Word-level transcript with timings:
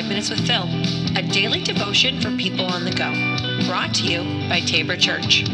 Minutes 0.00 0.30
with 0.30 0.46
Phil, 0.46 0.64
a 1.16 1.22
daily 1.22 1.62
devotion 1.62 2.18
for 2.20 2.34
people 2.36 2.64
on 2.64 2.84
the 2.84 2.90
go. 2.90 3.12
Brought 3.68 3.94
to 3.96 4.04
you 4.04 4.48
by 4.48 4.60
Tabor 4.60 4.96
Church. 4.96 5.44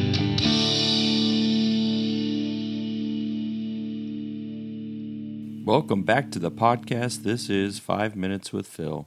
Welcome 5.67 6.03
back 6.05 6.31
to 6.31 6.39
the 6.39 6.53
podcast. 6.53 7.25
This 7.25 7.51
is 7.51 7.81
Five 7.81 8.15
Minutes 8.15 8.53
with 8.53 8.67
Phil. 8.67 9.07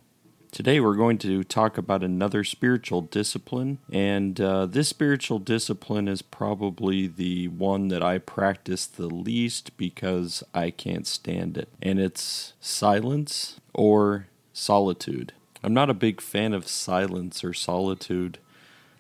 Today, 0.52 0.80
we're 0.82 0.96
going 0.96 1.18
to 1.20 1.46
talk 1.46 1.78
about 1.78 2.04
another 2.04 2.44
spiritual 2.44 3.02
discipline, 3.02 3.80
and 3.92 4.40
uh, 4.40 4.66
this 4.66 4.90
spiritual 4.90 5.40
discipline 5.40 6.10
is 6.10 6.22
probably 6.22 7.08
the 7.08 7.48
one 7.48 7.88
that 7.88 8.04
I 8.04 8.18
practice 8.18 8.86
the 8.86 9.08
least 9.08 9.76
because 9.78 10.44
I 10.54 10.72
can't 10.72 11.08
stand 11.08 11.58
it, 11.58 11.70
and 11.82 12.00
it's 12.00 12.54
silence 12.60 13.62
or 13.74 14.28
solitude. 14.54 15.34
I'm 15.64 15.74
not 15.74 15.90
a 15.90 15.96
big 15.96 16.22
fan 16.22 16.54
of 16.54 16.68
silence 16.68 17.44
or 17.44 17.54
solitude. 17.54 18.40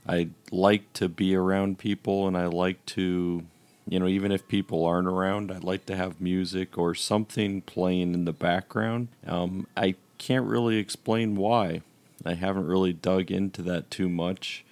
I 0.07 0.29
like 0.51 0.91
to 0.93 1.09
be 1.09 1.35
around 1.35 1.79
people, 1.79 2.27
and 2.27 2.37
I 2.37 2.45
like 2.45 2.85
to 2.87 3.45
you 3.87 3.99
know, 3.99 4.07
even 4.07 4.31
if 4.31 4.47
people 4.47 4.85
aren't 4.85 5.07
around, 5.07 5.51
I'd 5.51 5.63
like 5.63 5.85
to 5.87 5.95
have 5.95 6.21
music 6.21 6.77
or 6.77 6.95
something 6.95 7.61
playing 7.61 8.13
in 8.13 8.25
the 8.25 8.31
background. 8.31 9.09
Um, 9.25 9.67
I 9.75 9.95
can't 10.17 10.45
really 10.45 10.77
explain 10.77 11.35
why. 11.35 11.81
I 12.25 12.35
haven't 12.35 12.67
really 12.67 12.93
dug 12.93 13.31
into 13.31 13.61
that 13.63 13.89
too 13.91 14.07
much, 14.07 14.63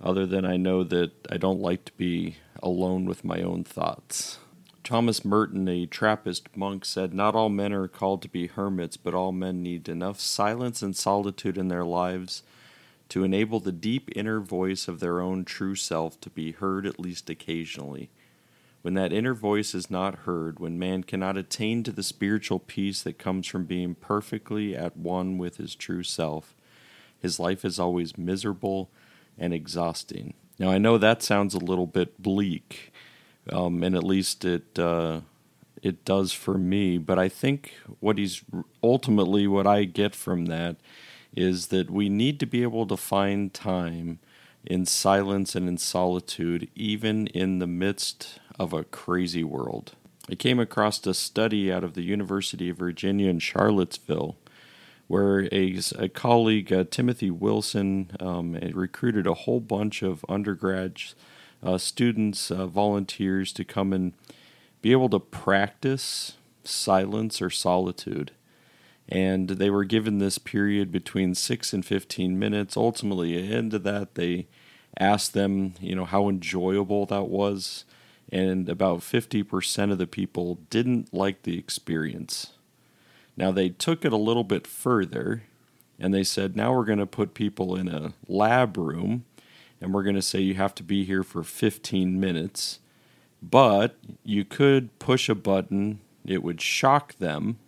other 0.00 0.24
than 0.24 0.44
I 0.44 0.56
know 0.56 0.84
that 0.84 1.10
I 1.30 1.36
don't 1.36 1.60
like 1.60 1.84
to 1.86 1.92
be 1.98 2.36
alone 2.62 3.04
with 3.04 3.24
my 3.24 3.42
own 3.42 3.64
thoughts. 3.64 4.38
Thomas 4.84 5.24
Merton, 5.24 5.68
a 5.68 5.86
Trappist 5.86 6.56
monk, 6.56 6.84
said, 6.84 7.14
Not 7.14 7.34
all 7.34 7.48
men 7.48 7.72
are 7.72 7.86
called 7.86 8.20
to 8.22 8.28
be 8.28 8.48
hermits, 8.48 8.96
but 8.96 9.14
all 9.14 9.30
men 9.30 9.62
need 9.62 9.88
enough 9.88 10.18
silence 10.18 10.82
and 10.82 10.96
solitude 10.96 11.56
in 11.56 11.68
their 11.68 11.84
lives 11.84 12.42
to 13.08 13.24
enable 13.24 13.60
the 13.60 13.72
deep 13.72 14.10
inner 14.16 14.40
voice 14.40 14.88
of 14.88 14.98
their 14.98 15.20
own 15.20 15.44
true 15.44 15.74
self 15.74 16.20
to 16.22 16.30
be 16.30 16.52
heard 16.52 16.86
at 16.86 16.98
least 16.98 17.30
occasionally. 17.30 18.10
When 18.80 18.94
that 18.94 19.12
inner 19.12 19.34
voice 19.34 19.74
is 19.74 19.90
not 19.90 20.20
heard, 20.20 20.58
when 20.58 20.78
man 20.78 21.04
cannot 21.04 21.36
attain 21.36 21.84
to 21.84 21.92
the 21.92 22.02
spiritual 22.02 22.58
peace 22.58 23.02
that 23.02 23.18
comes 23.18 23.46
from 23.46 23.64
being 23.64 23.94
perfectly 23.94 24.74
at 24.74 24.96
one 24.96 25.38
with 25.38 25.58
his 25.58 25.76
true 25.76 26.02
self, 26.02 26.56
his 27.20 27.38
life 27.38 27.64
is 27.64 27.78
always 27.78 28.18
miserable 28.18 28.90
and 29.38 29.54
exhausting. 29.54 30.34
Now, 30.58 30.70
I 30.70 30.78
know 30.78 30.98
that 30.98 31.22
sounds 31.22 31.54
a 31.54 31.58
little 31.58 31.86
bit 31.86 32.20
bleak, 32.20 32.92
um, 33.50 33.82
and 33.82 33.94
at 33.94 34.04
least 34.04 34.44
it 34.44 34.78
uh, 34.78 35.20
it 35.82 36.04
does 36.04 36.32
for 36.32 36.58
me. 36.58 36.98
But 36.98 37.18
I 37.18 37.28
think 37.28 37.74
what 38.00 38.18
he's 38.18 38.42
ultimately 38.82 39.46
what 39.46 39.66
I 39.66 39.84
get 39.84 40.14
from 40.14 40.46
that 40.46 40.76
is 41.34 41.68
that 41.68 41.90
we 41.90 42.08
need 42.08 42.38
to 42.40 42.46
be 42.46 42.62
able 42.62 42.86
to 42.86 42.96
find 42.96 43.52
time 43.52 44.18
in 44.64 44.86
silence 44.86 45.56
and 45.56 45.68
in 45.68 45.78
solitude, 45.78 46.68
even 46.74 47.26
in 47.28 47.58
the 47.58 47.66
midst 47.66 48.38
of 48.58 48.72
a 48.72 48.84
crazy 48.84 49.42
world. 49.42 49.92
I 50.30 50.36
came 50.36 50.60
across 50.60 51.04
a 51.06 51.14
study 51.14 51.72
out 51.72 51.82
of 51.82 51.94
the 51.94 52.02
University 52.02 52.68
of 52.68 52.76
Virginia 52.76 53.28
in 53.28 53.40
Charlottesville 53.40 54.36
where 55.12 55.46
a, 55.52 55.78
a 55.98 56.08
colleague, 56.08 56.72
uh, 56.72 56.84
Timothy 56.90 57.30
Wilson, 57.30 58.10
um, 58.18 58.54
recruited 58.72 59.26
a 59.26 59.34
whole 59.34 59.60
bunch 59.60 60.00
of 60.02 60.24
undergrads, 60.26 61.14
uh, 61.62 61.78
students, 61.78 62.50
uh, 62.50 62.66
volunteers 62.66 63.52
to 63.52 63.64
come 63.64 63.92
and 63.92 64.12
be 64.80 64.92
able 64.92 65.08
to 65.08 65.20
practice 65.20 66.34
silence 66.64 67.40
or 67.40 67.50
solitude. 67.50 68.32
And 69.08 69.48
they 69.48 69.70
were 69.70 69.84
given 69.84 70.18
this 70.18 70.38
period 70.38 70.90
between 70.90 71.34
6 71.34 71.72
and 71.72 71.84
15 71.84 72.38
minutes. 72.38 72.76
Ultimately, 72.76 73.36
at 73.36 73.48
the 73.48 73.54
end 73.54 73.74
of 73.74 73.82
that, 73.82 74.14
they 74.14 74.46
asked 74.98 75.34
them, 75.34 75.74
you 75.80 75.94
know, 75.94 76.04
how 76.04 76.28
enjoyable 76.28 77.06
that 77.06 77.28
was 77.28 77.84
and 78.30 78.68
about 78.68 79.00
50% 79.00 79.92
of 79.92 79.98
the 79.98 80.06
people 80.06 80.58
didn't 80.70 81.12
like 81.12 81.42
the 81.42 81.58
experience. 81.58 82.54
Now, 83.36 83.52
they 83.52 83.68
took 83.68 84.04
it 84.04 84.12
a 84.12 84.16
little 84.16 84.44
bit 84.44 84.66
further 84.66 85.42
and 85.98 86.14
they 86.14 86.24
said, 86.24 86.56
now 86.56 86.74
we're 86.74 86.86
going 86.86 86.98
to 86.98 87.06
put 87.06 87.34
people 87.34 87.76
in 87.76 87.88
a 87.88 88.14
lab 88.26 88.76
room 88.78 89.24
and 89.82 89.92
we're 89.92 90.04
going 90.04 90.14
to 90.14 90.22
say 90.22 90.40
you 90.40 90.54
have 90.54 90.76
to 90.76 90.84
be 90.84 91.04
here 91.04 91.24
for 91.24 91.42
15 91.42 92.18
minutes, 92.18 92.78
but 93.42 93.96
you 94.22 94.44
could 94.44 94.96
push 95.00 95.28
a 95.28 95.34
button, 95.34 95.98
it 96.24 96.40
would 96.44 96.60
shock 96.60 97.18
them, 97.18 97.58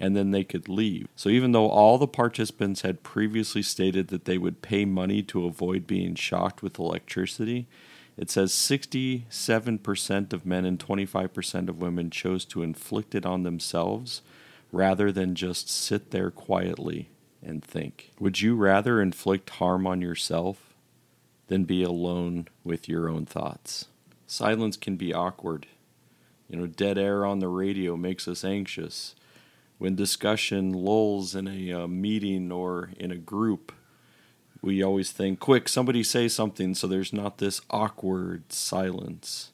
and 0.00 0.16
then 0.16 0.32
they 0.32 0.42
could 0.42 0.68
leave. 0.68 1.06
So, 1.14 1.28
even 1.28 1.52
though 1.52 1.68
all 1.68 1.96
the 1.96 2.08
participants 2.08 2.80
had 2.80 3.04
previously 3.04 3.62
stated 3.62 4.08
that 4.08 4.24
they 4.24 4.36
would 4.36 4.62
pay 4.62 4.84
money 4.84 5.22
to 5.24 5.46
avoid 5.46 5.86
being 5.86 6.16
shocked 6.16 6.60
with 6.60 6.78
electricity, 6.78 7.68
it 8.16 8.30
says 8.30 8.50
67% 8.52 10.32
of 10.32 10.44
men 10.44 10.64
and 10.64 10.78
25% 10.78 11.68
of 11.68 11.80
women 11.80 12.10
chose 12.10 12.44
to 12.46 12.64
inflict 12.64 13.14
it 13.14 13.24
on 13.24 13.44
themselves 13.44 14.22
rather 14.72 15.12
than 15.12 15.36
just 15.36 15.70
sit 15.70 16.10
there 16.10 16.32
quietly 16.32 17.10
and 17.42 17.62
think. 17.62 18.10
Would 18.18 18.40
you 18.40 18.56
rather 18.56 19.00
inflict 19.00 19.50
harm 19.50 19.86
on 19.86 20.02
yourself 20.02 20.69
than 21.50 21.64
be 21.64 21.82
alone 21.82 22.46
with 22.62 22.88
your 22.88 23.08
own 23.08 23.26
thoughts? 23.26 23.88
Silence 24.24 24.76
can 24.76 24.96
be 24.96 25.12
awkward. 25.12 25.66
You 26.48 26.58
know, 26.58 26.66
dead 26.68 26.96
air 26.96 27.26
on 27.26 27.40
the 27.40 27.48
radio 27.48 27.96
makes 27.96 28.28
us 28.28 28.44
anxious. 28.44 29.16
When 29.76 29.96
discussion 29.96 30.72
lulls 30.72 31.34
in 31.34 31.48
a 31.48 31.72
uh, 31.72 31.86
meeting 31.88 32.52
or 32.52 32.90
in 32.96 33.10
a 33.10 33.16
group, 33.16 33.72
we 34.62 34.80
always 34.80 35.10
think, 35.10 35.40
quick, 35.40 35.68
somebody 35.68 36.04
say 36.04 36.28
something 36.28 36.72
so 36.76 36.86
there's 36.86 37.12
not 37.12 37.38
this 37.38 37.60
awkward 37.68 38.52
silence. 38.52 39.50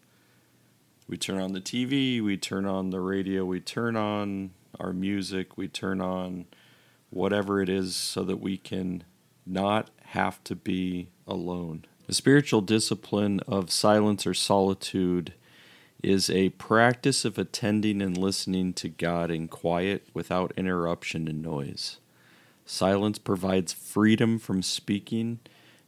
We 1.08 1.16
turn 1.16 1.40
on 1.40 1.52
the 1.52 1.60
TV, 1.62 2.20
we 2.20 2.36
turn 2.36 2.66
on 2.66 2.90
the 2.90 3.00
radio, 3.00 3.46
we 3.46 3.60
turn 3.60 3.96
on 3.96 4.50
our 4.78 4.92
music, 4.92 5.56
we 5.56 5.68
turn 5.68 6.02
on 6.02 6.44
whatever 7.08 7.62
it 7.62 7.70
is 7.70 7.96
so 7.96 8.22
that 8.24 8.40
we 8.40 8.58
can 8.58 9.04
not 9.46 9.90
have 10.08 10.44
to 10.44 10.54
be 10.54 11.08
alone. 11.26 11.84
The 12.06 12.14
spiritual 12.14 12.60
discipline 12.60 13.40
of 13.48 13.70
silence 13.70 14.26
or 14.26 14.34
solitude 14.34 15.32
is 16.02 16.30
a 16.30 16.50
practice 16.50 17.24
of 17.24 17.38
attending 17.38 18.00
and 18.00 18.16
listening 18.16 18.72
to 18.74 18.88
God 18.88 19.30
in 19.30 19.48
quiet 19.48 20.06
without 20.14 20.52
interruption 20.56 21.26
and 21.26 21.42
noise. 21.42 21.98
Silence 22.64 23.18
provides 23.18 23.72
freedom 23.72 24.38
from 24.38 24.62
speaking 24.62 25.40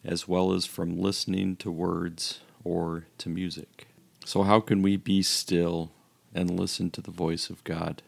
as 0.05 0.27
well 0.27 0.53
as 0.53 0.65
from 0.65 0.99
listening 0.99 1.57
to 1.57 1.71
words 1.71 2.41
or 2.65 3.07
to 3.19 3.29
music. 3.29 3.89
So, 4.25 4.43
how 4.43 4.61
can 4.61 4.83
we 4.83 4.97
be 4.97 5.23
still 5.23 5.91
and 6.35 6.59
listen 6.59 6.91
to 6.93 7.01
the 7.01 7.11
voice 7.11 7.51
of 7.51 7.65
God 7.65 8.03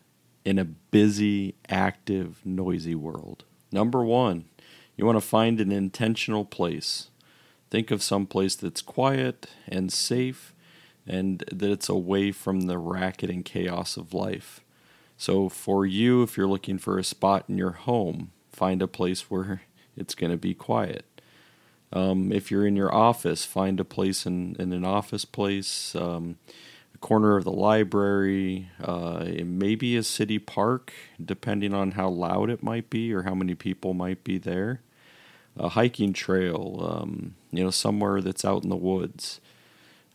in 0.44 0.58
a 0.58 0.64
busy, 0.64 1.54
active, 1.68 2.40
noisy 2.44 2.94
world? 2.94 3.44
Number 3.72 4.04
one, 4.04 4.44
you 4.96 5.06
want 5.06 5.16
to 5.16 5.26
find 5.26 5.60
an 5.60 5.72
intentional 5.72 6.44
place. 6.44 7.08
Think 7.70 7.90
of 7.90 8.02
some 8.02 8.26
place 8.26 8.56
that's 8.56 8.82
quiet 8.82 9.46
and 9.68 9.92
safe 9.92 10.52
and 11.06 11.44
that 11.52 11.70
it's 11.70 11.88
away 11.88 12.32
from 12.32 12.62
the 12.62 12.78
racket 12.78 13.30
and 13.30 13.44
chaos 13.44 13.96
of 13.96 14.12
life. 14.12 14.60
So, 15.16 15.48
for 15.48 15.84
you, 15.84 16.22
if 16.22 16.36
you're 16.36 16.48
looking 16.48 16.78
for 16.78 16.98
a 16.98 17.04
spot 17.04 17.44
in 17.48 17.58
your 17.58 17.72
home, 17.72 18.32
find 18.52 18.80
a 18.80 18.88
place 18.88 19.30
where 19.30 19.62
it's 19.96 20.14
going 20.14 20.30
to 20.30 20.38
be 20.38 20.54
quiet. 20.54 21.04
Um, 21.92 22.30
if 22.32 22.50
you're 22.50 22.66
in 22.66 22.76
your 22.76 22.94
office, 22.94 23.44
find 23.44 23.80
a 23.80 23.84
place 23.84 24.24
in, 24.24 24.56
in 24.58 24.72
an 24.72 24.84
office 24.84 25.24
place, 25.24 25.94
um, 25.96 26.38
a 26.94 26.98
corner 26.98 27.36
of 27.36 27.44
the 27.44 27.50
library, 27.50 28.70
uh, 28.82 29.26
maybe 29.44 29.96
a 29.96 30.02
city 30.04 30.38
park, 30.38 30.92
depending 31.22 31.74
on 31.74 31.92
how 31.92 32.08
loud 32.08 32.48
it 32.48 32.62
might 32.62 32.88
be 32.90 33.12
or 33.12 33.24
how 33.24 33.34
many 33.34 33.54
people 33.54 33.92
might 33.92 34.22
be 34.22 34.38
there. 34.38 34.80
A 35.56 35.70
hiking 35.70 36.12
trail, 36.12 36.80
um, 36.82 37.34
you 37.50 37.62
know, 37.62 37.70
somewhere 37.70 38.20
that's 38.20 38.44
out 38.44 38.62
in 38.62 38.70
the 38.70 38.76
woods. 38.76 39.40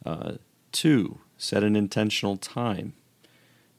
Uh, 0.06 0.34
two, 0.72 1.20
set 1.38 1.64
an 1.64 1.76
intentional 1.76 2.38
time. 2.38 2.94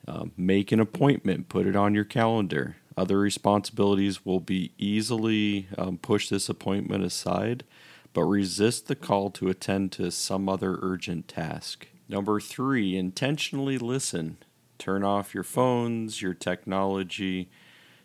Uh, 0.06 0.26
make 0.36 0.70
an 0.70 0.80
appointment, 0.80 1.48
put 1.48 1.66
it 1.66 1.74
on 1.74 1.94
your 1.94 2.04
calendar. 2.04 2.76
Other 2.96 3.18
responsibilities 3.18 4.24
will 4.24 4.40
be 4.40 4.72
easily 4.78 5.68
um, 5.76 5.98
push 5.98 6.28
this 6.28 6.48
appointment 6.48 7.04
aside, 7.04 7.64
but 8.12 8.22
resist 8.22 8.86
the 8.86 8.94
call 8.94 9.30
to 9.30 9.48
attend 9.48 9.92
to 9.92 10.10
some 10.10 10.48
other 10.48 10.78
urgent 10.80 11.28
task. 11.28 11.88
Number 12.08 12.40
three, 12.40 12.96
intentionally 12.96 13.78
listen. 13.78 14.38
Turn 14.78 15.02
off 15.02 15.34
your 15.34 15.42
phones, 15.42 16.22
your 16.22 16.34
technology. 16.34 17.48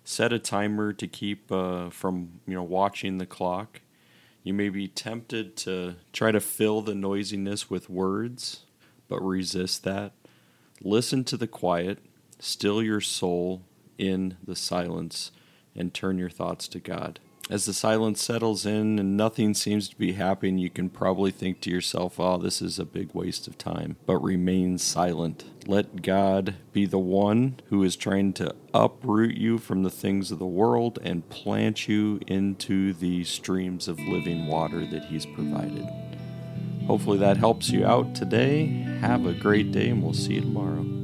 Set 0.04 0.34
a 0.34 0.40
timer 0.40 0.94
to 0.94 1.08
keep 1.08 1.52
uh, 1.52 1.90
from 1.90 2.42
you 2.48 2.56
know 2.56 2.64
watching 2.64 3.18
the 3.18 3.26
clock. 3.26 3.82
You 4.44 4.54
may 4.54 4.70
be 4.70 4.88
tempted 4.88 5.56
to 5.58 5.96
try 6.12 6.32
to 6.32 6.40
fill 6.40 6.82
the 6.82 6.96
noisiness 6.96 7.70
with 7.70 7.90
words, 7.90 8.66
but 9.08 9.22
resist 9.22 9.84
that. 9.84 10.14
Listen 10.82 11.24
to 11.26 11.38
the 11.38 11.48
quiet, 11.48 12.00
still 12.40 12.82
your 12.82 13.02
soul, 13.02 13.62
in 14.02 14.36
the 14.44 14.56
silence 14.56 15.32
and 15.76 15.94
turn 15.94 16.18
your 16.18 16.30
thoughts 16.30 16.68
to 16.68 16.80
God. 16.80 17.20
As 17.52 17.66
the 17.66 17.74
silence 17.74 18.24
settles 18.24 18.66
in 18.66 18.98
and 18.98 19.18
nothing 19.18 19.54
seems 19.54 19.90
to 19.90 19.98
be 19.98 20.14
happening, 20.14 20.58
you 20.58 20.70
can 20.70 20.90
probably 20.90 21.32
think 21.32 21.60
to 21.60 21.70
yourself, 21.70 22.18
oh, 22.18 22.38
this 22.38 22.62
is 22.62 22.80
a 22.80 22.86
big 22.86 23.14
waste 23.14 23.46
of 23.46 23.58
time. 23.58 23.98
But 24.06 24.24
remain 24.24 24.78
silent. 24.78 25.44
Let 25.68 26.02
God 26.02 26.56
be 26.72 26.86
the 26.86 26.98
one 26.98 27.60
who 27.66 27.84
is 27.84 27.98
trying 27.98 28.32
to 28.34 28.56
uproot 28.74 29.36
you 29.36 29.58
from 29.58 29.84
the 29.84 29.90
things 29.90 30.32
of 30.32 30.40
the 30.40 30.46
world 30.46 30.98
and 31.04 31.28
plant 31.28 31.90
you 31.90 32.22
into 32.26 32.94
the 32.94 33.26
streams 33.26 33.90
of 33.90 34.00
living 34.00 34.48
water 34.48 34.86
that 34.86 35.04
He's 35.04 35.26
provided. 35.26 35.86
Hopefully 36.88 37.18
that 37.18 37.36
helps 37.36 37.70
you 37.70 37.86
out 37.86 38.16
today. 38.16 38.66
Have 39.02 39.26
a 39.26 39.34
great 39.34 39.74
day, 39.74 39.90
and 39.90 40.02
we'll 40.02 40.14
see 40.14 40.36
you 40.36 40.42
tomorrow. 40.42 41.01